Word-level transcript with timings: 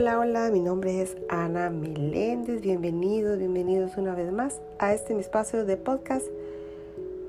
Hola, 0.00 0.18
hola, 0.18 0.50
mi 0.50 0.60
nombre 0.60 1.02
es 1.02 1.14
Ana 1.28 1.68
Meléndez. 1.68 2.62
Bienvenidos, 2.62 3.36
bienvenidos 3.36 3.98
una 3.98 4.14
vez 4.14 4.32
más 4.32 4.58
a 4.78 4.94
este 4.94 5.12
espacio 5.20 5.66
de 5.66 5.76
podcast 5.76 6.24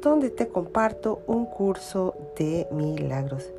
donde 0.02 0.29
te 0.29 0.47
comparto 0.47 1.20
un 1.28 1.47
curso 1.47 2.15
de 2.38 2.70
milagros. 2.72 3.52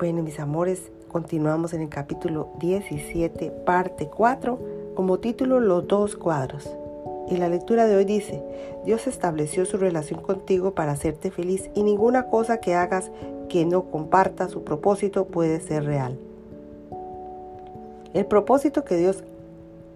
Bueno, 0.00 0.24
mis 0.24 0.40
amores, 0.40 0.90
continuamos 1.06 1.72
en 1.72 1.82
el 1.82 1.88
capítulo 1.88 2.48
17, 2.58 3.52
parte 3.64 4.08
4, 4.08 4.58
como 4.96 5.20
título 5.20 5.60
Los 5.60 5.86
dos 5.86 6.16
cuadros. 6.16 6.68
Y 7.28 7.36
la 7.36 7.48
lectura 7.48 7.86
de 7.86 7.94
hoy 7.94 8.04
dice, 8.04 8.42
Dios 8.84 9.06
estableció 9.06 9.66
su 9.66 9.76
relación 9.76 10.20
contigo 10.20 10.74
para 10.74 10.90
hacerte 10.90 11.30
feliz 11.30 11.70
y 11.74 11.84
ninguna 11.84 12.26
cosa 12.26 12.58
que 12.58 12.74
hagas 12.74 13.12
que 13.48 13.64
no 13.64 13.84
comparta 13.84 14.48
su 14.48 14.64
propósito 14.64 15.26
puede 15.26 15.60
ser 15.60 15.84
real. 15.84 16.18
El 18.14 18.26
propósito 18.26 18.84
que 18.84 18.96
Dios 18.96 19.24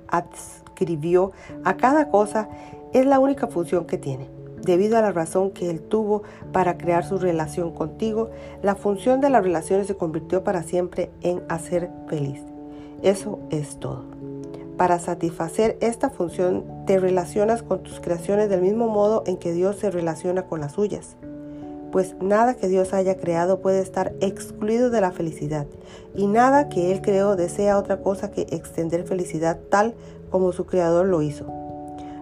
adscribió 0.08 1.32
a 1.64 1.76
cada 1.76 2.08
cosa 2.08 2.48
es 2.92 3.06
la 3.06 3.18
única 3.18 3.46
función 3.46 3.86
que 3.86 3.98
tiene. 3.98 4.28
Debido 4.62 4.96
a 4.96 5.00
la 5.00 5.10
razón 5.10 5.50
que 5.50 5.70
Él 5.70 5.80
tuvo 5.80 6.22
para 6.52 6.78
crear 6.78 7.04
su 7.04 7.18
relación 7.18 7.72
contigo, 7.72 8.30
la 8.62 8.76
función 8.76 9.20
de 9.20 9.30
las 9.30 9.42
relaciones 9.42 9.86
se 9.86 9.96
convirtió 9.96 10.44
para 10.44 10.62
siempre 10.62 11.10
en 11.22 11.42
hacer 11.48 11.90
feliz. 12.06 12.40
Eso 13.02 13.40
es 13.50 13.80
todo. 13.80 14.04
Para 14.76 14.98
satisfacer 14.98 15.76
esta 15.80 16.10
función 16.10 16.64
te 16.86 16.98
relacionas 16.98 17.62
con 17.62 17.82
tus 17.82 18.00
creaciones 18.00 18.48
del 18.48 18.62
mismo 18.62 18.88
modo 18.88 19.24
en 19.26 19.36
que 19.36 19.52
Dios 19.52 19.76
se 19.76 19.90
relaciona 19.90 20.46
con 20.46 20.60
las 20.60 20.72
suyas 20.72 21.16
pues 21.92 22.16
nada 22.20 22.54
que 22.54 22.68
Dios 22.68 22.94
haya 22.94 23.18
creado 23.18 23.60
puede 23.60 23.80
estar 23.80 24.14
excluido 24.20 24.90
de 24.90 25.02
la 25.02 25.12
felicidad, 25.12 25.66
y 26.14 26.26
nada 26.26 26.68
que 26.68 26.90
Él 26.90 27.02
creó 27.02 27.36
desea 27.36 27.78
otra 27.78 28.00
cosa 28.00 28.30
que 28.30 28.46
extender 28.50 29.04
felicidad 29.04 29.60
tal 29.68 29.94
como 30.30 30.52
su 30.52 30.66
creador 30.66 31.06
lo 31.06 31.22
hizo. 31.22 31.46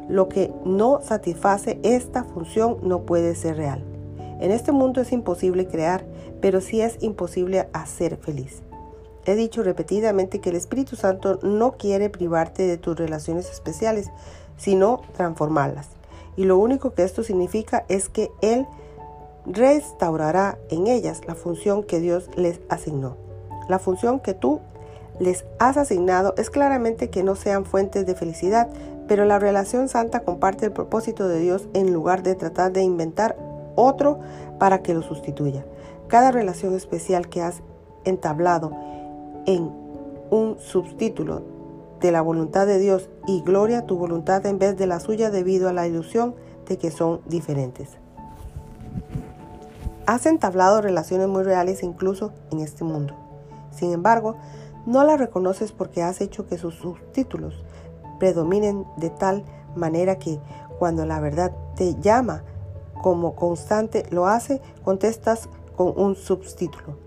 Lo 0.09 0.29
que 0.29 0.53
no 0.65 1.01
satisface 1.03 1.79
esta 1.85 2.25
función 2.25 2.79
no 2.83 3.03
puede 3.03 3.37
ser 3.37 3.57
real. 3.57 3.85
En 4.41 4.51
este 4.51 4.73
mundo 4.73 5.01
es 5.01 5.13
imposible 5.13 5.69
crear, 5.69 6.05
pero 6.41 6.61
sí 6.61 6.81
es 6.81 6.97
imposible 7.01 7.69
hacer 7.73 8.17
feliz. 8.17 8.63
He 9.25 9.37
dicho 9.37 9.63
repetidamente 9.63 10.41
que 10.41 10.51
el 10.51 10.57
Espíritu 10.57 10.97
Santo 10.97 11.39
no 11.43 11.73
quiere 11.73 12.11
privarte 12.11 12.65
de 12.65 12.77
tus 12.77 12.97
relaciones 12.97 13.49
especiales, 13.51 14.11
sino 14.57 15.03
transformarlas. 15.15 15.89
Y 16.37 16.45
lo 16.45 16.59
único 16.59 16.95
que 16.95 17.05
esto 17.05 17.23
significa 17.23 17.85
es 17.89 18.09
que 18.09 18.31
Él 18.41 18.67
restaurará 19.55 20.59
en 20.69 20.87
ellas 20.87 21.23
la 21.27 21.35
función 21.35 21.83
que 21.83 22.01
Dios 22.01 22.31
les 22.37 22.61
asignó. 22.69 23.17
La 23.69 23.79
función 23.79 24.21
que 24.21 24.35
tú 24.35 24.61
les 25.19 25.45
has 25.59 25.77
asignado 25.77 26.35
es 26.37 26.51
claramente 26.51 27.11
que 27.11 27.23
no 27.23 27.37
sean 27.37 27.65
fuentes 27.65 28.07
de 28.07 28.15
felicidad, 28.15 28.69
pero 29.07 29.25
la 29.25 29.39
relación 29.39 29.89
santa 29.89 30.21
comparte 30.21 30.67
el 30.67 30.73
propósito 30.73 31.29
de 31.29 31.41
Dios 31.41 31.69
en 31.75 31.93
lugar 31.93 32.23
de 32.23 32.35
tratar 32.35 32.73
de 32.73 32.83
inventar 32.83 33.37
otro 33.77 34.21
para 34.59 34.83
que 34.83 34.95
lo 34.95 35.03
sustituya. 35.03 35.65
Cada 36.09 36.31
relación 36.31 36.75
especial 36.75 37.29
que 37.29 37.43
has 37.43 37.63
entablado 38.05 38.73
en 39.47 39.71
un 40.31 40.59
subtítulo 40.59 41.43
de 42.01 42.13
la 42.13 42.23
voluntad 42.23 42.67
de 42.67 42.79
Dios 42.79 43.11
y 43.27 43.43
gloria 43.43 43.87
tu 43.87 43.97
voluntad 43.97 44.45
en 44.47 44.59
vez 44.59 44.77
de 44.77 44.87
la 44.87 45.01
suya 45.01 45.31
debido 45.31 45.69
a 45.69 45.73
la 45.73 45.87
ilusión 45.87 46.35
de 46.67 46.79
que 46.79 46.91
son 46.91 47.21
diferentes. 47.27 47.99
Has 50.11 50.27
entablado 50.27 50.83
relaciones 50.83 51.29
muy 51.29 51.45
reales 51.45 51.85
incluso 51.85 52.33
en 52.51 52.59
este 52.59 52.83
mundo. 52.83 53.15
Sin 53.71 53.93
embargo, 53.93 54.35
no 54.85 55.05
las 55.05 55.21
reconoces 55.21 55.71
porque 55.71 56.03
has 56.03 56.21
hecho 56.21 56.49
que 56.49 56.59
sus 56.59 56.75
subtítulos 56.75 57.65
predominen 58.19 58.85
de 58.97 59.11
tal 59.11 59.45
manera 59.77 60.19
que 60.19 60.41
cuando 60.81 61.07
la 61.07 61.21
verdad 61.21 61.53
te 61.77 61.95
llama 62.01 62.43
como 63.01 63.37
constante 63.37 64.05
lo 64.11 64.27
hace, 64.27 64.61
contestas 64.83 65.49
con 65.77 65.95
un 65.97 66.17
subtítulo. 66.17 66.99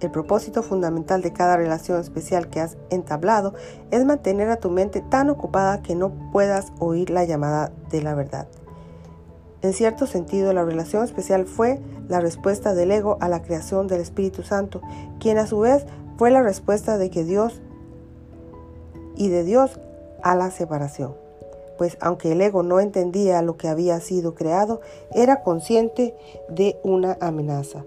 El 0.00 0.10
propósito 0.10 0.62
fundamental 0.62 1.20
de 1.20 1.34
cada 1.34 1.58
relación 1.58 2.00
especial 2.00 2.48
que 2.48 2.60
has 2.60 2.78
entablado 2.88 3.52
es 3.90 4.02
mantener 4.06 4.48
a 4.48 4.56
tu 4.56 4.70
mente 4.70 5.02
tan 5.02 5.28
ocupada 5.28 5.82
que 5.82 5.94
no 5.94 6.30
puedas 6.32 6.72
oír 6.78 7.10
la 7.10 7.24
llamada 7.24 7.70
de 7.90 8.00
la 8.00 8.14
verdad. 8.14 8.48
En 9.64 9.72
cierto 9.72 10.06
sentido, 10.06 10.52
la 10.52 10.62
relación 10.62 11.04
especial 11.04 11.46
fue 11.46 11.80
la 12.06 12.20
respuesta 12.20 12.74
del 12.74 12.90
ego 12.90 13.16
a 13.22 13.30
la 13.30 13.40
creación 13.40 13.86
del 13.86 14.02
Espíritu 14.02 14.42
Santo, 14.42 14.82
quien 15.18 15.38
a 15.38 15.46
su 15.46 15.60
vez 15.60 15.86
fue 16.18 16.30
la 16.30 16.42
respuesta 16.42 16.98
de 16.98 17.08
que 17.08 17.24
Dios 17.24 17.62
y 19.16 19.30
de 19.30 19.42
Dios 19.42 19.80
a 20.22 20.36
la 20.36 20.50
separación. 20.50 21.14
Pues 21.78 21.96
aunque 22.02 22.32
el 22.32 22.42
ego 22.42 22.62
no 22.62 22.78
entendía 22.78 23.40
lo 23.40 23.56
que 23.56 23.68
había 23.68 23.98
sido 24.00 24.34
creado, 24.34 24.82
era 25.12 25.42
consciente 25.42 26.14
de 26.50 26.78
una 26.82 27.16
amenaza. 27.22 27.86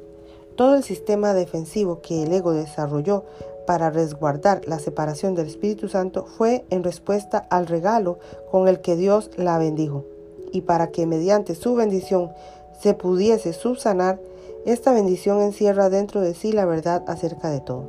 Todo 0.56 0.74
el 0.74 0.84
sistema 0.84 1.36
defensivo 1.36 2.02
que 2.02 2.24
el 2.24 2.34
ego 2.34 2.54
desarrolló 2.54 3.24
para 3.68 3.92
resguardar 3.92 4.62
la 4.66 4.80
separación 4.80 5.36
del 5.36 5.46
Espíritu 5.46 5.90
Santo 5.90 6.26
fue 6.26 6.66
en 6.72 6.84
respuesta 6.84 7.38
al 7.52 7.68
regalo 7.68 8.18
con 8.50 8.68
el 8.68 8.82
que 8.82 8.96
Dios 8.96 9.30
la 9.38 9.60
bendijo 9.60 10.17
y 10.52 10.62
para 10.62 10.88
que 10.88 11.06
mediante 11.06 11.56
su 11.56 11.76
bendición 11.76 12.32
se 12.80 12.94
pudiese 12.94 13.54
subsanar, 13.54 14.20
esta 14.66 14.92
bendición 14.92 15.42
encierra 15.42 15.90
dentro 15.90 16.22
de 16.22 16.34
sí 16.34 16.52
la 16.52 16.66
verdad 16.66 17.04
acerca 17.08 17.50
de 17.50 17.62
todo. 17.62 17.86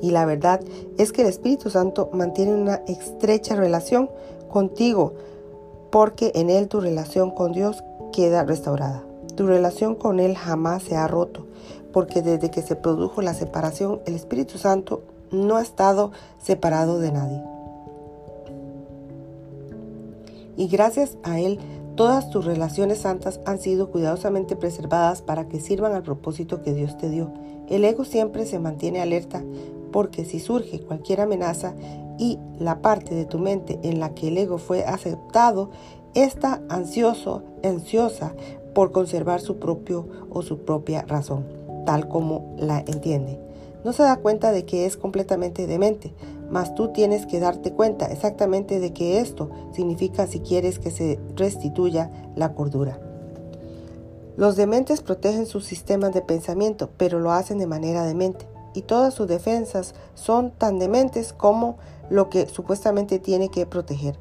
Y 0.00 0.10
la 0.10 0.24
verdad 0.24 0.60
es 0.98 1.12
que 1.12 1.22
el 1.22 1.28
Espíritu 1.28 1.70
Santo 1.70 2.08
mantiene 2.12 2.54
una 2.54 2.82
estrecha 2.86 3.54
relación 3.54 4.10
contigo, 4.50 5.14
porque 5.90 6.32
en 6.34 6.50
Él 6.50 6.68
tu 6.68 6.80
relación 6.80 7.30
con 7.30 7.52
Dios 7.52 7.84
queda 8.12 8.44
restaurada. 8.44 9.04
Tu 9.36 9.46
relación 9.46 9.94
con 9.94 10.20
Él 10.20 10.36
jamás 10.36 10.82
se 10.82 10.96
ha 10.96 11.06
roto, 11.06 11.46
porque 11.92 12.22
desde 12.22 12.50
que 12.50 12.62
se 12.62 12.76
produjo 12.76 13.22
la 13.22 13.34
separación, 13.34 14.00
el 14.06 14.14
Espíritu 14.14 14.58
Santo 14.58 15.02
no 15.30 15.56
ha 15.56 15.62
estado 15.62 16.12
separado 16.40 16.98
de 16.98 17.12
nadie 17.12 17.51
y 20.56 20.68
gracias 20.68 21.16
a 21.22 21.40
Él 21.40 21.58
todas 21.96 22.30
tus 22.30 22.44
relaciones 22.44 22.98
santas 22.98 23.40
han 23.44 23.58
sido 23.58 23.90
cuidadosamente 23.90 24.56
preservadas 24.56 25.22
para 25.22 25.48
que 25.48 25.60
sirvan 25.60 25.92
al 25.92 26.02
propósito 26.02 26.62
que 26.62 26.72
Dios 26.72 26.96
te 26.96 27.10
dio. 27.10 27.32
El 27.68 27.84
ego 27.84 28.04
siempre 28.04 28.46
se 28.46 28.58
mantiene 28.58 29.00
alerta 29.00 29.42
porque 29.92 30.24
si 30.24 30.40
surge 30.40 30.80
cualquier 30.80 31.20
amenaza 31.20 31.74
y 32.18 32.38
la 32.58 32.80
parte 32.80 33.14
de 33.14 33.24
tu 33.24 33.38
mente 33.38 33.78
en 33.82 34.00
la 34.00 34.14
que 34.14 34.28
el 34.28 34.38
ego 34.38 34.58
fue 34.58 34.84
aceptado 34.84 35.70
está 36.14 36.62
ansioso, 36.68 37.42
ansiosa 37.62 38.34
por 38.74 38.92
conservar 38.92 39.40
su 39.40 39.58
propio 39.58 40.06
o 40.30 40.42
su 40.42 40.58
propia 40.58 41.02
razón, 41.02 41.44
tal 41.86 42.08
como 42.08 42.54
la 42.58 42.80
entiende. 42.80 43.38
No 43.84 43.92
se 43.92 44.02
da 44.02 44.16
cuenta 44.16 44.52
de 44.52 44.64
que 44.64 44.86
es 44.86 44.96
completamente 44.96 45.66
demente, 45.66 46.14
mas 46.52 46.74
tú 46.74 46.88
tienes 46.92 47.24
que 47.24 47.40
darte 47.40 47.72
cuenta 47.72 48.06
exactamente 48.06 48.78
de 48.78 48.92
que 48.92 49.20
esto 49.20 49.48
significa 49.72 50.26
si 50.26 50.40
quieres 50.40 50.78
que 50.78 50.90
se 50.90 51.18
restituya 51.34 52.10
la 52.36 52.54
cordura. 52.54 53.00
Los 54.36 54.54
dementes 54.54 55.00
protegen 55.00 55.46
sus 55.46 55.64
sistemas 55.64 56.12
de 56.12 56.20
pensamiento, 56.20 56.90
pero 56.98 57.20
lo 57.20 57.32
hacen 57.32 57.58
de 57.58 57.66
manera 57.66 58.04
demente, 58.04 58.46
y 58.74 58.82
todas 58.82 59.14
sus 59.14 59.26
defensas 59.26 59.94
son 60.14 60.50
tan 60.50 60.78
dementes 60.78 61.32
como 61.32 61.78
lo 62.10 62.28
que 62.28 62.46
supuestamente 62.46 63.18
tiene 63.18 63.48
que 63.48 63.64
proteger. 63.64 64.18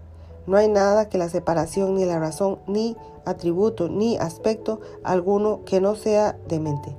No 0.47 0.55
hay 0.55 0.69
nada 0.69 1.09
que 1.09 1.17
la 1.17 1.27
separación, 1.27 1.95
ni 1.95 2.05
la 2.05 2.17
razón, 2.17 2.59
ni 2.65 2.95
atributo, 3.25 3.89
ni 3.89 4.17
aspecto 4.17 4.79
alguno 5.03 5.65
que 5.65 5.81
no 5.81 5.95
sea 5.95 6.37
demente 6.47 6.95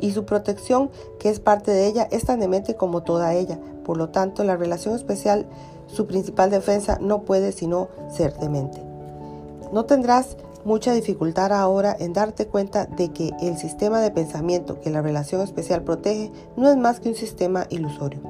y 0.00 0.12
su 0.12 0.24
protección, 0.24 0.90
que 1.18 1.28
es 1.28 1.40
parte 1.40 1.70
de 1.70 1.86
ella, 1.86 2.08
es 2.10 2.24
tan 2.24 2.40
demente 2.40 2.76
como 2.76 3.02
toda 3.02 3.34
ella. 3.34 3.58
Por 3.84 3.96
lo 3.96 4.10
tanto, 4.10 4.44
la 4.44 4.56
relación 4.56 4.94
especial, 4.94 5.46
su 5.86 6.06
principal 6.06 6.50
defensa, 6.50 6.98
no 7.00 7.22
puede 7.22 7.52
sino 7.52 7.88
ser 8.10 8.36
demente. 8.38 8.82
No 9.72 9.84
tendrás 9.84 10.36
mucha 10.64 10.92
dificultad 10.92 11.52
ahora 11.52 11.96
en 11.98 12.12
darte 12.12 12.48
cuenta 12.48 12.86
de 12.86 13.12
que 13.12 13.30
el 13.40 13.56
sistema 13.56 14.00
de 14.00 14.10
pensamiento 14.10 14.80
que 14.80 14.90
la 14.90 15.00
relación 15.00 15.40
especial 15.40 15.82
protege 15.82 16.32
no 16.56 16.68
es 16.68 16.76
más 16.76 16.98
que 16.98 17.08
un 17.08 17.14
sistema 17.14 17.66
ilusorio. 17.70 18.20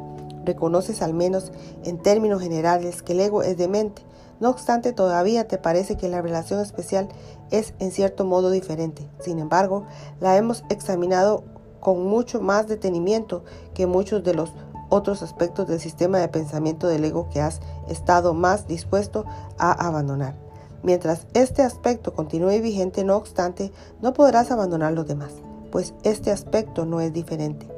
Reconoces 0.45 1.01
al 1.01 1.15
menos 1.15 1.51
en 1.85 1.99
términos 1.99 2.43
generales 2.43 3.03
que 3.03 3.15
el 3.15 3.21
ego 3.21 3.43
es 3.43 3.57
demente. 3.57 4.03
No 4.39 4.51
obstante, 4.51 4.93
todavía 4.93 5.49
te 5.49 5.57
parece 5.57 5.97
que 5.97 6.11
la 6.11 6.21
relación 6.21 6.61
especial 6.61 7.09
es 7.51 7.73
en 7.79 7.91
cierto 7.91 8.27
modo 8.27 8.51
diferente. 8.51 9.09
Sin 9.19 9.39
embargo, 9.39 9.87
la 10.21 10.37
hemos 10.37 10.63
examinado 10.69 11.43
con 11.81 12.07
mucho 12.07 12.41
más 12.41 12.67
detenimiento 12.69 13.45
que 13.75 13.87
muchos 13.87 14.25
de 14.25 14.35
los 14.35 14.53
otros 14.89 15.23
aspectos 15.23 15.67
del 15.67 15.81
sistema 15.81 16.19
de 16.19 16.29
pensamiento 16.29 16.87
del 16.89 17.05
ego 17.05 17.29
que 17.31 17.41
has 17.41 17.61
estado 17.89 18.35
más 18.35 18.67
dispuesto 18.67 19.25
a 19.59 19.73
abandonar. 19.87 20.35
Mientras 20.83 21.27
este 21.35 21.63
aspecto 21.63 22.15
continúe 22.15 22.61
vigente, 22.61 23.03
no 23.05 23.17
obstante, 23.17 23.73
no 24.01 24.13
podrás 24.13 24.51
abandonar 24.51 24.93
los 24.93 25.07
demás, 25.07 25.33
pues 25.73 25.95
este 26.05 26.31
aspecto 26.31 26.85
no 26.87 27.01
es 27.01 27.13
diferente. 27.13 27.69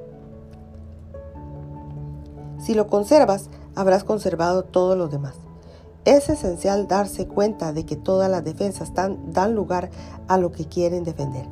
Si 2.59 2.75
lo 2.75 2.89
conservas, 2.89 3.49
habrás 3.75 4.05
conservado 4.05 4.65
todo 4.65 4.97
lo 4.97 5.09
demás. 5.09 5.37
Es 6.05 6.29
esencial 6.29 6.89
darse 6.89 7.27
cuenta 7.27 7.73
de 7.73 7.87
que 7.87 7.97
todas 7.97 8.31
las 8.31 8.45
defensas 8.45 8.95
dan, 8.95 9.33
dan 9.33 9.55
lugar 9.55 9.91
a 10.27 10.37
lo 10.37 10.53
que 10.53 10.67
quieren 10.67 11.05
defender. 11.05 11.47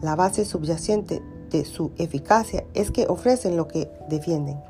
La 0.00 0.16
base 0.16 0.44
subyacente 0.44 1.22
su 1.64 1.92
eficacia 1.98 2.64
es 2.74 2.90
que 2.90 3.06
ofrecen 3.06 3.56
lo 3.56 3.68
que 3.68 3.90
defienden. 4.08 4.60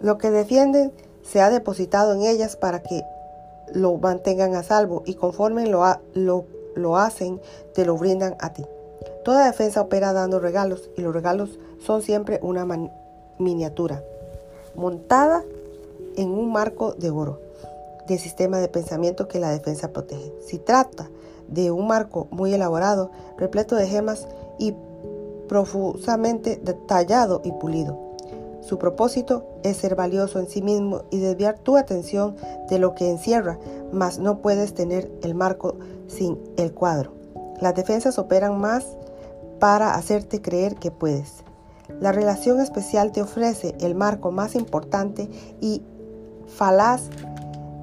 Lo 0.00 0.18
que 0.18 0.30
defienden 0.30 0.92
se 1.22 1.40
ha 1.40 1.50
depositado 1.50 2.12
en 2.14 2.22
ellas 2.22 2.56
para 2.56 2.82
que 2.82 3.02
lo 3.72 3.96
mantengan 3.96 4.54
a 4.54 4.62
salvo 4.62 5.02
y 5.06 5.14
conforme 5.14 5.66
lo, 5.66 5.84
lo, 6.14 6.44
lo 6.74 6.96
hacen, 6.96 7.40
te 7.74 7.84
lo 7.84 7.96
brindan 7.96 8.36
a 8.40 8.52
ti. 8.52 8.64
Toda 9.24 9.46
defensa 9.46 9.80
opera 9.80 10.12
dando 10.12 10.38
regalos 10.38 10.90
y 10.96 11.02
los 11.02 11.14
regalos 11.14 11.58
son 11.84 12.02
siempre 12.02 12.40
una 12.42 12.66
miniatura 13.38 14.02
montada 14.74 15.42
en 16.16 16.30
un 16.30 16.52
marco 16.52 16.92
de 16.92 17.10
oro 17.10 17.40
de 18.06 18.18
sistema 18.18 18.58
de 18.58 18.68
pensamiento 18.68 19.28
que 19.28 19.40
la 19.40 19.50
defensa 19.50 19.92
protege. 19.92 20.32
Si 20.44 20.58
trata 20.58 21.08
de 21.48 21.70
un 21.70 21.86
marco 21.86 22.28
muy 22.30 22.52
elaborado, 22.52 23.10
repleto 23.38 23.76
de 23.76 23.86
gemas 23.86 24.28
y 24.58 24.74
profusamente 25.48 26.60
detallado 26.62 27.40
y 27.44 27.52
pulido. 27.52 27.98
Su 28.60 28.78
propósito 28.78 29.46
es 29.62 29.76
ser 29.76 29.94
valioso 29.94 30.38
en 30.38 30.48
sí 30.48 30.62
mismo 30.62 31.02
y 31.10 31.18
desviar 31.18 31.58
tu 31.58 31.76
atención 31.76 32.36
de 32.70 32.78
lo 32.78 32.94
que 32.94 33.10
encierra, 33.10 33.58
mas 33.92 34.18
no 34.18 34.40
puedes 34.40 34.72
tener 34.72 35.12
el 35.22 35.34
marco 35.34 35.76
sin 36.08 36.38
el 36.56 36.72
cuadro. 36.72 37.12
Las 37.60 37.74
defensas 37.74 38.18
operan 38.18 38.58
más 38.58 38.86
para 39.60 39.94
hacerte 39.94 40.40
creer 40.40 40.76
que 40.76 40.90
puedes. 40.90 41.44
La 42.00 42.12
relación 42.12 42.60
especial 42.60 43.12
te 43.12 43.20
ofrece 43.20 43.74
el 43.80 43.94
marco 43.94 44.30
más 44.30 44.54
importante 44.54 45.28
y 45.60 45.82
falaz 46.46 47.02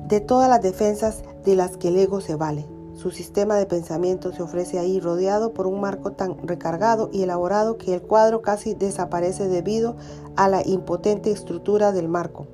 de 0.07 0.19
todas 0.19 0.49
las 0.49 0.61
defensas 0.61 1.23
de 1.45 1.55
las 1.55 1.77
que 1.77 1.89
el 1.89 1.97
ego 1.97 2.21
se 2.21 2.35
vale. 2.35 2.65
Su 3.01 3.09
sistema 3.09 3.55
de 3.55 3.65
pensamiento 3.65 4.31
se 4.31 4.43
ofrece 4.43 4.77
ahí 4.77 4.99
rodeado 4.99 5.53
por 5.53 5.65
un 5.65 5.81
marco 5.81 6.11
tan 6.11 6.37
recargado 6.47 7.09
y 7.11 7.23
elaborado 7.23 7.79
que 7.79 7.95
el 7.95 8.03
cuadro 8.03 8.43
casi 8.43 8.75
desaparece 8.75 9.47
debido 9.47 9.95
a 10.35 10.47
la 10.47 10.61
impotente 10.63 11.31
estructura 11.31 11.93
del 11.93 12.07
marco. 12.07 12.45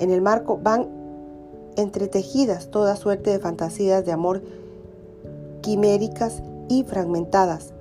En 0.00 0.10
el 0.10 0.22
marco 0.22 0.58
van 0.60 0.88
entretejidas 1.76 2.72
toda 2.72 2.96
suerte 2.96 3.30
de 3.30 3.38
fantasías 3.38 4.04
de 4.04 4.10
amor 4.10 4.42
quiméricas 5.60 6.42
y 6.68 6.82
fragmentadas, 6.82 7.74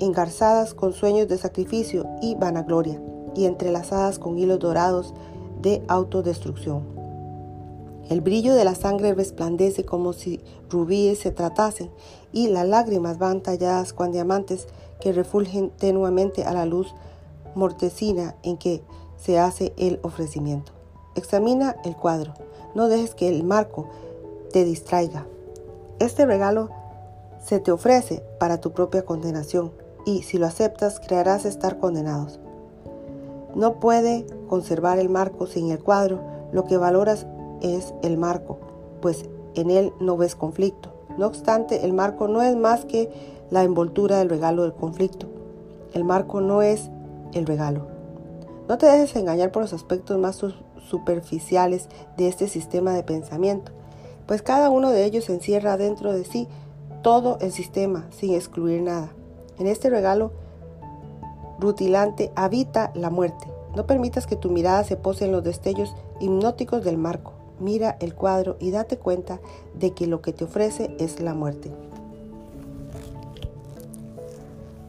engarzadas 0.00 0.74
con 0.74 0.92
sueños 0.92 1.28
de 1.28 1.38
sacrificio 1.38 2.04
y 2.20 2.34
vanagloria, 2.34 3.00
y 3.34 3.46
entrelazadas 3.46 4.18
con 4.18 4.38
hilos 4.38 4.58
dorados 4.58 5.14
de 5.62 5.82
autodestrucción. 5.88 6.99
El 8.10 8.22
brillo 8.22 8.56
de 8.56 8.64
la 8.64 8.74
sangre 8.74 9.14
resplandece 9.14 9.84
como 9.84 10.12
si 10.12 10.40
rubíes 10.68 11.20
se 11.20 11.30
tratasen, 11.30 11.92
y 12.32 12.48
las 12.48 12.66
lágrimas 12.66 13.18
van 13.18 13.40
talladas 13.40 13.92
con 13.92 14.10
diamantes 14.10 14.66
que 15.00 15.12
refulgen 15.12 15.70
tenuamente 15.70 16.42
a 16.42 16.52
la 16.52 16.66
luz 16.66 16.92
mortecina 17.54 18.34
en 18.42 18.56
que 18.56 18.82
se 19.16 19.38
hace 19.38 19.72
el 19.76 20.00
ofrecimiento. 20.02 20.72
Examina 21.14 21.76
el 21.84 21.94
cuadro, 21.94 22.34
no 22.74 22.88
dejes 22.88 23.14
que 23.14 23.28
el 23.28 23.44
marco 23.44 23.88
te 24.52 24.64
distraiga. 24.64 25.28
Este 26.00 26.26
regalo 26.26 26.68
se 27.40 27.60
te 27.60 27.70
ofrece 27.70 28.24
para 28.40 28.60
tu 28.60 28.72
propia 28.72 29.04
condenación, 29.04 29.70
y 30.04 30.22
si 30.22 30.36
lo 30.36 30.46
aceptas 30.46 30.98
crearás 30.98 31.44
estar 31.44 31.78
condenados. 31.78 32.40
No 33.54 33.78
puede 33.78 34.26
conservar 34.48 34.98
el 34.98 35.10
marco 35.10 35.46
sin 35.46 35.70
el 35.70 35.78
cuadro, 35.78 36.20
lo 36.50 36.64
que 36.64 36.76
valoras 36.76 37.28
es 37.62 37.94
el 38.02 38.16
marco, 38.16 38.58
pues 39.00 39.24
en 39.54 39.70
él 39.70 39.92
no 40.00 40.16
ves 40.16 40.34
conflicto. 40.36 40.92
No 41.18 41.26
obstante, 41.26 41.84
el 41.84 41.92
marco 41.92 42.28
no 42.28 42.42
es 42.42 42.56
más 42.56 42.84
que 42.84 43.10
la 43.50 43.64
envoltura 43.64 44.18
del 44.18 44.30
regalo 44.30 44.62
del 44.62 44.72
conflicto. 44.72 45.28
El 45.92 46.04
marco 46.04 46.40
no 46.40 46.62
es 46.62 46.90
el 47.32 47.46
regalo. 47.46 47.86
No 48.68 48.78
te 48.78 48.86
dejes 48.86 49.16
engañar 49.16 49.50
por 49.50 49.62
los 49.62 49.72
aspectos 49.72 50.16
más 50.18 50.40
superficiales 50.88 51.88
de 52.16 52.28
este 52.28 52.48
sistema 52.48 52.92
de 52.92 53.02
pensamiento, 53.02 53.72
pues 54.26 54.42
cada 54.42 54.70
uno 54.70 54.90
de 54.90 55.04
ellos 55.04 55.28
encierra 55.28 55.76
dentro 55.76 56.12
de 56.12 56.24
sí 56.24 56.46
todo 57.02 57.38
el 57.40 57.50
sistema 57.50 58.06
sin 58.10 58.34
excluir 58.34 58.82
nada. 58.82 59.12
En 59.58 59.66
este 59.66 59.90
regalo 59.90 60.32
rutilante 61.58 62.30
habita 62.36 62.92
la 62.94 63.10
muerte. 63.10 63.48
No 63.74 63.86
permitas 63.86 64.26
que 64.26 64.36
tu 64.36 64.50
mirada 64.50 64.84
se 64.84 64.96
pose 64.96 65.24
en 65.24 65.32
los 65.32 65.42
destellos 65.42 65.94
hipnóticos 66.20 66.84
del 66.84 66.96
marco 66.96 67.39
mira 67.60 67.96
el 68.00 68.14
cuadro 68.14 68.56
y 68.58 68.70
date 68.70 68.98
cuenta 68.98 69.40
de 69.78 69.92
que 69.92 70.06
lo 70.06 70.22
que 70.22 70.32
te 70.32 70.44
ofrece 70.44 70.94
es 70.98 71.20
la 71.20 71.34
muerte. 71.34 71.70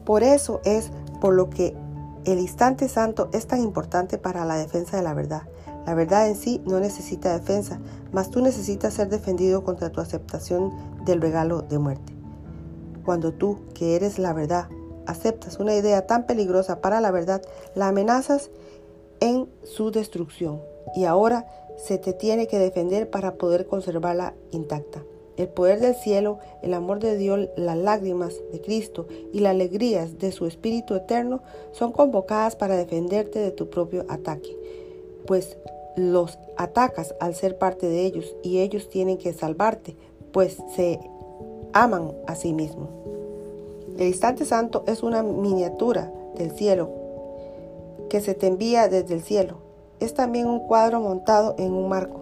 Por 0.04 0.22
eso 0.22 0.60
es 0.64 0.90
por 1.20 1.34
lo 1.34 1.48
que 1.48 1.76
el 2.24 2.38
instante 2.38 2.88
santo 2.88 3.28
es 3.32 3.46
tan 3.46 3.60
importante 3.60 4.18
para 4.18 4.44
la 4.44 4.56
defensa 4.56 4.96
de 4.96 5.02
la 5.02 5.14
verdad. 5.14 5.42
La 5.86 5.94
verdad 5.94 6.28
en 6.28 6.36
sí 6.36 6.60
no 6.64 6.78
necesita 6.78 7.36
defensa, 7.36 7.80
mas 8.12 8.30
tú 8.30 8.40
necesitas 8.40 8.94
ser 8.94 9.08
defendido 9.08 9.64
contra 9.64 9.90
tu 9.90 10.00
aceptación 10.00 10.72
del 11.04 11.20
regalo 11.20 11.62
de 11.62 11.78
muerte. 11.78 12.12
Cuando 13.04 13.32
tú, 13.32 13.58
que 13.74 13.96
eres 13.96 14.18
la 14.18 14.32
verdad, 14.32 14.68
aceptas 15.06 15.58
una 15.58 15.74
idea 15.74 16.06
tan 16.06 16.26
peligrosa 16.26 16.80
para 16.80 17.00
la 17.00 17.10
verdad, 17.10 17.42
la 17.74 17.88
amenazas 17.88 18.50
en 19.18 19.48
su 19.64 19.90
destrucción. 19.90 20.60
Y 20.94 21.04
ahora 21.04 21.46
se 21.76 21.98
te 21.98 22.12
tiene 22.12 22.46
que 22.46 22.58
defender 22.58 23.10
para 23.10 23.34
poder 23.34 23.66
conservarla 23.66 24.34
intacta. 24.50 25.02
El 25.36 25.48
poder 25.48 25.80
del 25.80 25.94
cielo, 25.94 26.38
el 26.62 26.74
amor 26.74 27.00
de 27.00 27.16
Dios, 27.16 27.48
las 27.56 27.76
lágrimas 27.76 28.34
de 28.52 28.60
Cristo 28.60 29.06
y 29.32 29.40
las 29.40 29.52
alegrías 29.52 30.18
de 30.18 30.30
su 30.30 30.46
Espíritu 30.46 30.94
eterno 30.94 31.42
son 31.72 31.92
convocadas 31.92 32.54
para 32.54 32.76
defenderte 32.76 33.38
de 33.38 33.50
tu 33.50 33.70
propio 33.70 34.04
ataque, 34.08 34.56
pues 35.26 35.56
los 35.96 36.38
atacas 36.56 37.14
al 37.18 37.34
ser 37.34 37.58
parte 37.58 37.88
de 37.88 38.04
ellos 38.04 38.36
y 38.42 38.60
ellos 38.60 38.88
tienen 38.88 39.18
que 39.18 39.32
salvarte, 39.32 39.96
pues 40.32 40.58
se 40.74 41.00
aman 41.72 42.12
a 42.26 42.34
sí 42.34 42.52
mismos. 42.52 42.88
El 43.98 44.08
instante 44.08 44.44
santo 44.44 44.84
es 44.86 45.02
una 45.02 45.22
miniatura 45.22 46.12
del 46.36 46.50
cielo 46.52 46.90
que 48.10 48.20
se 48.20 48.34
te 48.34 48.46
envía 48.46 48.88
desde 48.88 49.14
el 49.14 49.22
cielo 49.22 49.71
es 50.04 50.14
también 50.14 50.46
un 50.46 50.60
cuadro 50.60 51.00
montado 51.00 51.54
en 51.58 51.72
un 51.72 51.88
marco. 51.88 52.20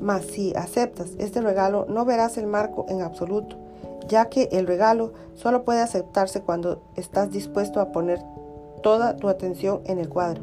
Mas 0.00 0.24
si 0.26 0.52
aceptas 0.54 1.10
este 1.18 1.40
regalo 1.40 1.86
no 1.88 2.04
verás 2.04 2.36
el 2.36 2.46
marco 2.46 2.86
en 2.88 3.00
absoluto, 3.00 3.56
ya 4.08 4.26
que 4.26 4.48
el 4.52 4.66
regalo 4.66 5.12
solo 5.34 5.64
puede 5.64 5.80
aceptarse 5.80 6.42
cuando 6.42 6.82
estás 6.96 7.30
dispuesto 7.30 7.80
a 7.80 7.92
poner 7.92 8.20
toda 8.82 9.16
tu 9.16 9.28
atención 9.28 9.80
en 9.86 9.98
el 9.98 10.08
cuadro. 10.08 10.42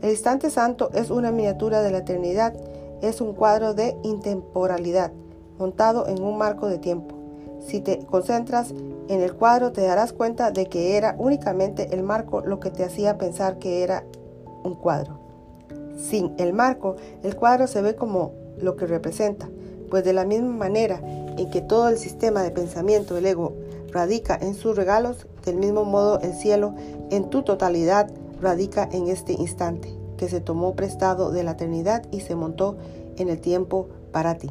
El 0.00 0.10
instante 0.10 0.48
santo 0.50 0.90
es 0.94 1.10
una 1.10 1.32
miniatura 1.32 1.82
de 1.82 1.90
la 1.90 1.98
eternidad, 1.98 2.54
es 3.02 3.20
un 3.20 3.34
cuadro 3.34 3.74
de 3.74 3.96
intemporalidad, 4.04 5.12
montado 5.58 6.06
en 6.06 6.22
un 6.22 6.38
marco 6.38 6.68
de 6.68 6.78
tiempo. 6.78 7.14
Si 7.60 7.80
te 7.80 7.98
concentras 8.06 8.72
en 9.08 9.22
el 9.22 9.34
cuadro 9.34 9.72
te 9.72 9.82
darás 9.82 10.12
cuenta 10.12 10.50
de 10.50 10.66
que 10.66 10.96
era 10.96 11.16
únicamente 11.18 11.94
el 11.94 12.02
marco 12.02 12.40
lo 12.40 12.60
que 12.60 12.70
te 12.70 12.84
hacía 12.84 13.18
pensar 13.18 13.58
que 13.58 13.82
era 13.82 14.04
un 14.62 14.74
cuadro. 14.74 15.27
Sin 15.98 16.34
el 16.38 16.52
marco, 16.52 16.96
el 17.22 17.36
cuadro 17.36 17.66
se 17.66 17.82
ve 17.82 17.96
como 17.96 18.32
lo 18.60 18.76
que 18.76 18.86
representa, 18.86 19.48
pues 19.90 20.04
de 20.04 20.12
la 20.12 20.24
misma 20.24 20.52
manera 20.52 21.00
en 21.36 21.50
que 21.50 21.60
todo 21.60 21.88
el 21.88 21.98
sistema 21.98 22.42
de 22.42 22.50
pensamiento 22.50 23.14
del 23.14 23.26
ego 23.26 23.52
radica 23.90 24.38
en 24.40 24.54
sus 24.54 24.76
regalos, 24.76 25.26
del 25.44 25.56
mismo 25.56 25.84
modo 25.84 26.20
el 26.20 26.34
cielo 26.34 26.74
en 27.10 27.30
tu 27.30 27.42
totalidad 27.42 28.10
radica 28.40 28.88
en 28.92 29.08
este 29.08 29.32
instante, 29.32 29.92
que 30.16 30.28
se 30.28 30.40
tomó 30.40 30.74
prestado 30.74 31.30
de 31.30 31.42
la 31.42 31.52
eternidad 31.52 32.04
y 32.10 32.20
se 32.20 32.34
montó 32.34 32.76
en 33.16 33.28
el 33.28 33.40
tiempo 33.40 33.88
para 34.12 34.36
ti. 34.36 34.50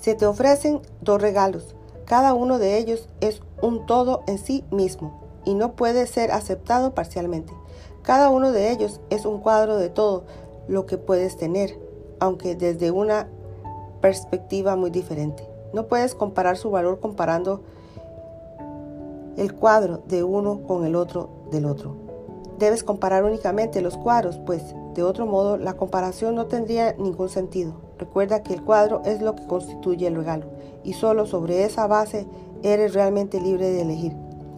Se 0.00 0.14
te 0.14 0.26
ofrecen 0.26 0.80
dos 1.00 1.20
regalos, 1.20 1.74
cada 2.04 2.34
uno 2.34 2.58
de 2.58 2.78
ellos 2.78 3.08
es 3.20 3.40
un 3.60 3.86
todo 3.86 4.22
en 4.26 4.38
sí 4.38 4.64
mismo 4.70 5.20
y 5.44 5.54
no 5.54 5.72
puede 5.72 6.06
ser 6.06 6.30
aceptado 6.30 6.94
parcialmente. 6.94 7.52
Cada 8.02 8.30
uno 8.30 8.50
de 8.50 8.72
ellos 8.72 9.00
es 9.10 9.24
un 9.24 9.38
cuadro 9.38 9.76
de 9.76 9.88
todo 9.88 10.24
lo 10.68 10.86
que 10.86 10.98
puedes 10.98 11.36
tener, 11.36 11.78
aunque 12.18 12.56
desde 12.56 12.90
una 12.90 13.28
perspectiva 14.00 14.74
muy 14.76 14.90
diferente. 14.90 15.48
No 15.72 15.86
puedes 15.86 16.14
comparar 16.14 16.56
su 16.56 16.70
valor 16.70 17.00
comparando 17.00 17.62
el 19.36 19.54
cuadro 19.54 20.02
de 20.08 20.22
uno 20.24 20.62
con 20.66 20.84
el 20.84 20.96
otro 20.96 21.30
del 21.50 21.64
otro. 21.64 21.94
Debes 22.58 22.84
comparar 22.84 23.24
únicamente 23.24 23.80
los 23.80 23.96
cuadros, 23.96 24.38
pues 24.44 24.74
de 24.94 25.02
otro 25.02 25.26
modo 25.26 25.56
la 25.56 25.74
comparación 25.74 26.34
no 26.34 26.46
tendría 26.46 26.92
ningún 26.94 27.28
sentido. 27.28 27.74
Recuerda 27.98 28.42
que 28.42 28.52
el 28.52 28.62
cuadro 28.62 29.02
es 29.04 29.22
lo 29.22 29.34
que 29.34 29.46
constituye 29.46 30.06
el 30.06 30.16
regalo 30.16 30.46
y 30.84 30.92
solo 30.92 31.26
sobre 31.26 31.64
esa 31.64 31.86
base 31.86 32.26
eres 32.62 32.94
realmente 32.94 33.40
libre 33.40 33.70
de 33.70 33.82
elegir. 33.82 34.12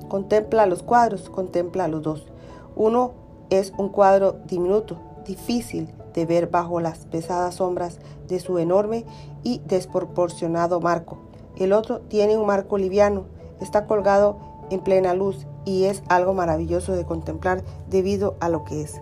Contempla 0.08 0.66
los 0.66 0.82
cuadros, 0.82 1.30
contempla 1.30 1.88
los 1.88 2.02
dos. 2.02 2.26
Uno 2.74 3.23
es 3.50 3.72
un 3.76 3.88
cuadro 3.88 4.36
diminuto, 4.46 4.96
difícil 5.26 5.92
de 6.14 6.26
ver 6.26 6.48
bajo 6.48 6.80
las 6.80 7.06
pesadas 7.06 7.56
sombras 7.56 7.98
de 8.28 8.38
su 8.40 8.58
enorme 8.58 9.04
y 9.42 9.60
desproporcionado 9.66 10.80
marco. 10.80 11.18
El 11.56 11.72
otro 11.72 12.00
tiene 12.00 12.36
un 12.36 12.46
marco 12.46 12.78
liviano, 12.78 13.24
está 13.60 13.86
colgado 13.86 14.38
en 14.70 14.80
plena 14.80 15.14
luz 15.14 15.46
y 15.64 15.84
es 15.84 16.02
algo 16.08 16.34
maravilloso 16.34 16.92
de 16.92 17.04
contemplar 17.04 17.62
debido 17.88 18.36
a 18.40 18.48
lo 18.48 18.64
que 18.64 18.82
es. 18.82 19.00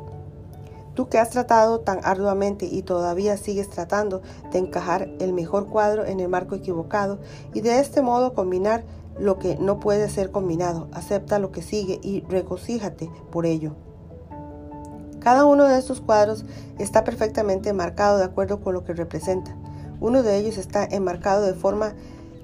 Tú 0.95 1.09
que 1.09 1.19
has 1.19 1.31
tratado 1.31 1.81
tan 1.81 2.01
arduamente 2.05 2.67
y 2.67 2.83
todavía 2.83 3.39
sigues 3.39 3.71
tratando 3.71 4.21
de 4.53 4.59
encajar 4.59 5.09
el 5.21 5.33
mejor 5.33 5.69
cuadro 5.69 6.05
en 6.05 6.21
el 6.21 6.29
marco 6.29 6.55
equivocado 6.55 7.19
y 7.55 7.63
de 7.63 7.81
este 7.81 8.03
modo 8.03 8.35
combinar 8.35 8.85
lo 9.19 9.39
que 9.39 9.57
no 9.57 9.81
puede 9.81 10.09
ser 10.09 10.31
combinado, 10.31 10.89
acepta 10.93 11.39
lo 11.39 11.51
que 11.51 11.63
sigue 11.63 11.99
y 12.03 12.23
regocíjate 12.29 13.11
por 13.31 13.47
ello. 13.47 13.73
Cada 15.23 15.45
uno 15.45 15.69
de 15.69 15.79
estos 15.79 16.01
cuadros 16.01 16.45
está 16.79 17.05
perfectamente 17.05 17.73
marcado 17.73 18.19
de 18.19 18.25
acuerdo 18.25 18.61
con 18.61 18.75
lo 18.75 18.83
que 18.83 18.93
representa. 18.93 19.57
Uno 20.01 20.25
de 20.25 20.37
ellos 20.37 20.59
está 20.59 20.85
enmarcado 20.85 21.47
de 21.47 21.55
forma 21.55 21.95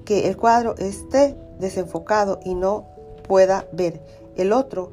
que 0.05 0.29
el 0.29 0.37
cuadro 0.37 0.75
esté 0.77 1.37
desenfocado 1.59 2.39
y 2.45 2.55
no 2.55 2.87
pueda 3.27 3.67
ver. 3.73 4.01
El 4.37 4.53
otro 4.53 4.91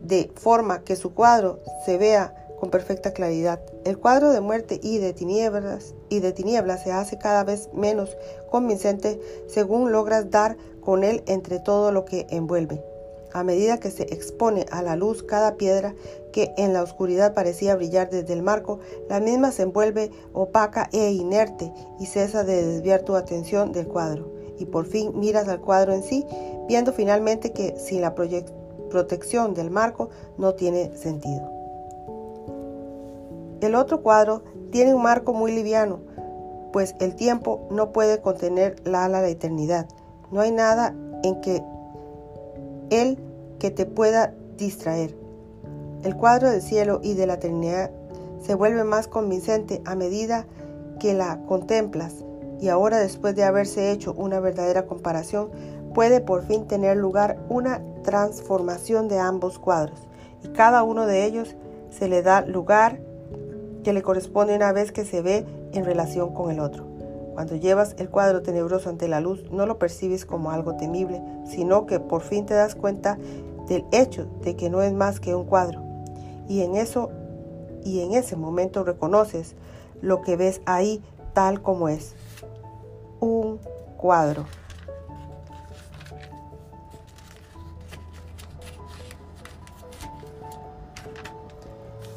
de 0.00 0.32
forma 0.34 0.82
que 0.82 0.96
su 0.96 1.14
cuadro 1.14 1.60
se 1.86 1.96
vea 1.96 2.34
con 2.58 2.70
perfecta 2.70 3.12
claridad. 3.12 3.60
El 3.84 3.98
cuadro 3.98 4.32
de 4.32 4.40
muerte 4.40 4.80
y 4.82 4.98
de 4.98 5.12
tinieblas 5.12 5.94
y 6.08 6.18
de 6.18 6.32
tinieblas 6.32 6.82
se 6.82 6.90
hace 6.90 7.18
cada 7.18 7.44
vez 7.44 7.68
menos 7.72 8.16
convincente 8.50 9.20
según 9.46 9.92
logras 9.92 10.28
dar 10.30 10.56
con 10.80 11.04
él 11.04 11.22
entre 11.26 11.60
todo 11.60 11.92
lo 11.92 12.04
que 12.04 12.26
envuelve. 12.30 12.82
A 13.32 13.44
medida 13.44 13.78
que 13.78 13.90
se 13.90 14.04
expone 14.04 14.64
a 14.70 14.82
la 14.82 14.96
luz 14.96 15.22
cada 15.22 15.56
piedra 15.56 15.94
que 16.32 16.52
en 16.56 16.72
la 16.72 16.82
oscuridad 16.82 17.34
parecía 17.34 17.76
brillar 17.76 18.08
desde 18.08 18.32
el 18.32 18.42
marco, 18.42 18.78
la 19.08 19.20
misma 19.20 19.52
se 19.52 19.62
envuelve 19.62 20.10
opaca 20.32 20.88
e 20.92 21.10
inerte 21.12 21.72
y 22.00 22.06
cesa 22.06 22.44
de 22.44 22.64
desviar 22.64 23.02
tu 23.02 23.16
atención 23.16 23.72
del 23.72 23.86
cuadro. 23.86 24.32
Y 24.58 24.64
por 24.64 24.86
fin 24.86 25.12
miras 25.14 25.48
al 25.48 25.60
cuadro 25.60 25.92
en 25.92 26.02
sí, 26.02 26.24
viendo 26.68 26.92
finalmente 26.92 27.52
que 27.52 27.76
sin 27.78 28.00
la 28.00 28.14
protección 28.14 29.54
del 29.54 29.70
marco 29.70 30.08
no 30.36 30.54
tiene 30.54 30.96
sentido. 30.96 31.50
El 33.60 33.74
otro 33.74 34.02
cuadro 34.02 34.42
tiene 34.70 34.94
un 34.94 35.02
marco 35.02 35.32
muy 35.32 35.52
liviano, 35.52 36.00
pues 36.72 36.94
el 37.00 37.14
tiempo 37.14 37.66
no 37.70 37.92
puede 37.92 38.20
contener 38.20 38.76
la 38.84 39.04
ala 39.04 39.20
de 39.20 39.28
la 39.28 39.32
eternidad. 39.32 39.86
No 40.30 40.40
hay 40.40 40.52
nada 40.52 40.94
en 41.22 41.40
que 41.40 41.62
él 42.90 43.18
que 43.58 43.70
te 43.70 43.86
pueda 43.86 44.34
distraer. 44.56 45.14
El 46.02 46.16
cuadro 46.16 46.50
del 46.50 46.62
cielo 46.62 47.00
y 47.02 47.14
de 47.14 47.26
la 47.26 47.34
eternidad 47.34 47.90
se 48.40 48.54
vuelve 48.54 48.84
más 48.84 49.08
convincente 49.08 49.82
a 49.84 49.94
medida 49.94 50.46
que 51.00 51.14
la 51.14 51.40
contemplas 51.46 52.24
y 52.60 52.68
ahora 52.68 52.98
después 52.98 53.34
de 53.34 53.44
haberse 53.44 53.90
hecho 53.90 54.14
una 54.14 54.40
verdadera 54.40 54.86
comparación 54.86 55.50
puede 55.94 56.20
por 56.20 56.44
fin 56.44 56.66
tener 56.66 56.96
lugar 56.96 57.38
una 57.48 57.82
transformación 58.02 59.08
de 59.08 59.18
ambos 59.18 59.58
cuadros 59.58 60.08
y 60.42 60.48
cada 60.48 60.82
uno 60.82 61.06
de 61.06 61.24
ellos 61.24 61.56
se 61.90 62.08
le 62.08 62.22
da 62.22 62.42
lugar 62.42 63.00
que 63.82 63.92
le 63.92 64.02
corresponde 64.02 64.54
una 64.54 64.72
vez 64.72 64.92
que 64.92 65.04
se 65.04 65.22
ve 65.22 65.46
en 65.72 65.84
relación 65.84 66.34
con 66.34 66.50
el 66.50 66.60
otro. 66.60 66.87
Cuando 67.38 67.54
llevas 67.54 67.94
el 67.98 68.10
cuadro 68.10 68.42
tenebroso 68.42 68.88
ante 68.88 69.06
la 69.06 69.20
luz, 69.20 69.48
no 69.52 69.64
lo 69.64 69.78
percibes 69.78 70.24
como 70.24 70.50
algo 70.50 70.74
temible, 70.74 71.22
sino 71.46 71.86
que 71.86 72.00
por 72.00 72.22
fin 72.22 72.46
te 72.46 72.54
das 72.54 72.74
cuenta 72.74 73.16
del 73.68 73.84
hecho 73.92 74.26
de 74.42 74.56
que 74.56 74.68
no 74.70 74.82
es 74.82 74.92
más 74.92 75.20
que 75.20 75.36
un 75.36 75.44
cuadro. 75.44 75.80
Y 76.48 76.62
en 76.62 76.74
eso 76.74 77.10
y 77.84 78.00
en 78.00 78.14
ese 78.14 78.34
momento 78.34 78.82
reconoces 78.82 79.54
lo 80.00 80.20
que 80.20 80.34
ves 80.36 80.62
ahí 80.66 81.00
tal 81.32 81.62
como 81.62 81.88
es. 81.88 82.16
Un 83.20 83.60
cuadro. 83.96 84.44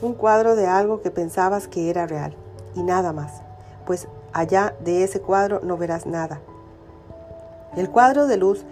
un 0.01 0.15
cuadro 0.15 0.55
de 0.55 0.65
algo 0.65 1.03
que 1.03 1.11
pensabas 1.11 1.67
que 1.67 1.91
era 1.91 2.07
real 2.07 2.35
y 2.73 2.81
nada 2.81 3.13
más, 3.13 3.40
allá 4.33 4.75
de 4.83 5.03
ese 5.03 5.21
cuadro 5.21 5.61
no 5.63 5.77
verás 5.77 6.05
nada. 6.05 6.41
El 7.75 7.89
cuadro 7.89 8.27
de 8.27 8.37
luz 8.37 8.65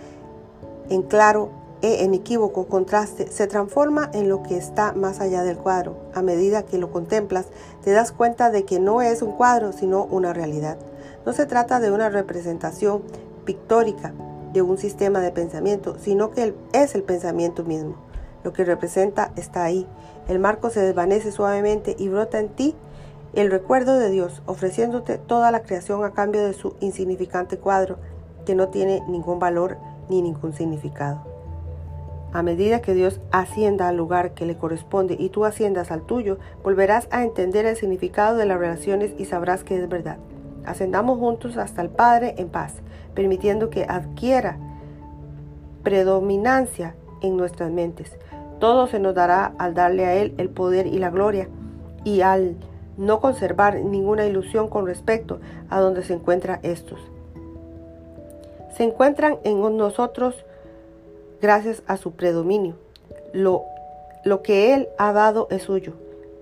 en 0.89 1.03
claro 1.03 1.49
e 1.81 2.03
en 2.03 2.13
equívoco 2.13 2.67
contraste 2.67 3.31
se 3.31 3.47
transforma 3.47 4.09
en 4.13 4.27
lo 4.27 4.43
que 4.43 4.57
está 4.57 4.91
más 4.93 5.21
allá 5.21 5.43
del 5.43 5.57
cuadro. 5.57 5.95
A 6.13 6.21
medida 6.21 6.63
que 6.63 6.77
lo 6.77 6.91
contemplas, 6.91 7.45
te 7.83 7.91
das 7.91 8.11
cuenta 8.11 8.49
de 8.51 8.65
que 8.65 8.79
no 8.79 9.01
es 9.01 9.21
un 9.21 9.31
cuadro, 9.31 9.71
sino 9.71 10.03
una 10.03 10.33
realidad. 10.33 10.77
No 11.25 11.33
se 11.33 11.45
trata 11.45 11.79
de 11.79 11.91
una 11.91 12.09
representación 12.09 13.03
pictórica 13.45 14.13
de 14.53 14.61
un 14.61 14.77
sistema 14.77 15.19
de 15.19 15.31
pensamiento, 15.31 15.95
sino 15.99 16.31
que 16.31 16.53
es 16.73 16.95
el 16.95 17.03
pensamiento 17.03 17.63
mismo. 17.63 17.95
Lo 18.43 18.51
que 18.51 18.65
representa 18.65 19.31
está 19.35 19.63
ahí. 19.63 19.87
El 20.27 20.39
marco 20.39 20.69
se 20.69 20.81
desvanece 20.81 21.31
suavemente 21.31 21.95
y 21.97 22.09
brota 22.09 22.39
en 22.39 22.49
ti 22.49 22.75
el 23.33 23.51
recuerdo 23.51 23.97
de 23.97 24.09
Dios, 24.09 24.41
ofreciéndote 24.45 25.17
toda 25.17 25.51
la 25.51 25.61
creación 25.61 26.03
a 26.03 26.11
cambio 26.11 26.43
de 26.45 26.53
su 26.53 26.75
insignificante 26.79 27.57
cuadro, 27.57 27.97
que 28.45 28.55
no 28.55 28.69
tiene 28.69 29.01
ningún 29.07 29.39
valor 29.39 29.77
ni 30.09 30.21
ningún 30.21 30.53
significado. 30.53 31.29
A 32.31 32.43
medida 32.43 32.81
que 32.81 32.93
Dios 32.93 33.19
ascienda 33.31 33.87
al 33.87 33.97
lugar 33.97 34.33
que 34.33 34.45
le 34.45 34.57
corresponde 34.57 35.15
y 35.17 35.29
tú 35.29 35.45
asciendas 35.45 35.91
al 35.91 36.03
tuyo, 36.03 36.37
volverás 36.63 37.07
a 37.11 37.23
entender 37.23 37.65
el 37.65 37.75
significado 37.75 38.37
de 38.37 38.45
las 38.45 38.59
relaciones 38.59 39.13
y 39.17 39.25
sabrás 39.25 39.63
que 39.63 39.77
es 39.77 39.89
verdad. 39.89 40.17
Ascendamos 40.65 41.17
juntos 41.17 41.57
hasta 41.57 41.81
el 41.81 41.89
Padre 41.89 42.35
en 42.37 42.49
paz, 42.49 42.73
permitiendo 43.15 43.71
que 43.71 43.85
adquiera 43.87 44.57
predominancia 45.83 46.95
en 47.21 47.35
nuestras 47.35 47.71
mentes. 47.71 48.11
Todo 48.59 48.85
se 48.87 48.99
nos 48.99 49.15
dará 49.15 49.53
al 49.57 49.73
darle 49.73 50.05
a 50.05 50.13
Él 50.15 50.35
el 50.37 50.49
poder 50.49 50.85
y 50.85 50.99
la 50.99 51.09
gloria 51.09 51.47
y 52.03 52.21
al 52.21 52.57
no 52.99 53.21
conservar 53.21 53.75
ninguna 53.79 54.25
ilusión 54.25 54.67
con 54.67 54.85
respecto 54.85 55.39
a 55.69 55.79
donde 55.79 56.03
se 56.03 56.13
encuentran 56.13 56.59
estos. 56.63 56.99
Se 58.75 58.83
encuentran 58.83 59.37
en 59.45 59.77
nosotros 59.77 60.45
gracias 61.41 61.81
a 61.87 61.95
su 61.95 62.11
predominio. 62.11 62.75
Lo, 63.31 63.63
lo 64.25 64.41
que 64.41 64.73
Él 64.73 64.89
ha 64.97 65.13
dado 65.13 65.47
es 65.49 65.63
suyo, 65.63 65.93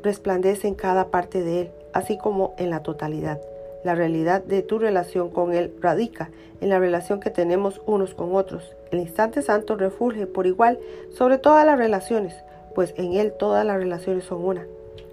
resplandece 0.01 0.67
en 0.67 0.73
cada 0.73 1.07
parte 1.07 1.43
de 1.43 1.61
Él, 1.61 1.71
así 1.93 2.17
como 2.17 2.55
en 2.57 2.71
la 2.71 2.81
totalidad. 2.81 3.39
La 3.83 3.93
realidad 3.93 4.43
de 4.43 4.63
tu 4.63 4.79
relación 4.79 5.29
con 5.29 5.53
Él 5.53 5.73
radica 5.79 6.31
en 6.59 6.69
la 6.69 6.79
relación 6.79 7.19
que 7.19 7.29
tenemos 7.29 7.81
unos 7.85 8.15
con 8.15 8.35
otros. 8.35 8.75
El 8.89 8.99
instante 8.99 9.43
santo 9.43 9.75
refulge 9.75 10.25
por 10.25 10.47
igual 10.47 10.79
sobre 11.11 11.37
todas 11.37 11.67
las 11.67 11.77
relaciones, 11.77 12.35
pues 12.73 12.95
en 12.97 13.13
Él 13.13 13.31
todas 13.37 13.63
las 13.63 13.77
relaciones 13.77 14.23
son 14.23 14.43
una. 14.43 14.65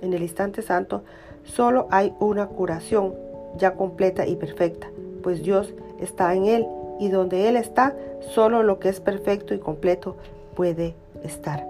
En 0.04 0.12
el 0.12 0.22
instante 0.22 0.62
santo 0.62 1.02
solo 1.44 1.88
hay 1.90 2.14
una 2.20 2.46
curación 2.46 3.14
ya 3.56 3.74
completa 3.74 4.26
y 4.26 4.36
perfecta, 4.36 4.88
pues 5.22 5.42
Dios 5.42 5.74
está 6.00 6.34
en 6.34 6.46
Él 6.46 6.66
y 6.98 7.08
donde 7.08 7.48
Él 7.48 7.56
está, 7.56 7.96
solo 8.20 8.62
lo 8.62 8.78
que 8.78 8.88
es 8.88 9.00
perfecto 9.00 9.54
y 9.54 9.58
completo 9.58 10.16
puede 10.54 10.94
estar. 11.22 11.66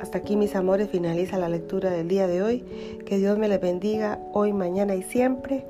Hasta 0.00 0.18
aquí 0.18 0.36
mis 0.36 0.56
amores 0.56 0.88
finaliza 0.88 1.38
la 1.38 1.48
lectura 1.48 1.90
del 1.90 2.08
día 2.08 2.26
de 2.26 2.42
hoy. 2.42 2.60
Que 3.06 3.18
Dios 3.18 3.36
me 3.38 3.48
les 3.48 3.60
bendiga 3.60 4.18
hoy, 4.32 4.52
mañana 4.52 4.94
y 4.94 5.02
siempre. 5.02 5.66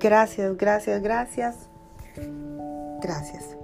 Gracias, 0.00 0.56
gracias, 0.56 1.02
gracias. 1.02 1.56
Gracias. 3.00 3.59